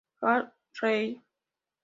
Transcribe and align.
Hal 0.21 0.51
Reid. 0.81 1.21